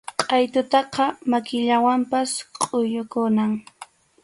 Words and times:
Qʼaytutaqa 0.29 1.03
makillawanpas 1.31 2.31
kʼuyukunam. 2.61 3.51